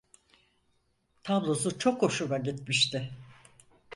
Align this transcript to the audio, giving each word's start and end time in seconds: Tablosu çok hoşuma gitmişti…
Tablosu 1.23 1.79
çok 1.79 2.01
hoşuma 2.01 2.37
gitmişti… 2.37 3.11